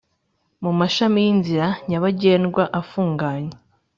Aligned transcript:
mumashami 0.63 1.17
y’inzira 1.25 1.67
nyabagendwa 1.89 2.63
afunganye 2.79 3.53